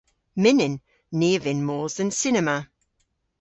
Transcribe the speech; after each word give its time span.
Mynnyn. 0.41 0.75
Ni 1.19 1.29
a 1.37 1.39
vynn 1.43 1.65
mos 1.67 1.93
dhe'n 1.97 2.11
cinema. 2.21 2.57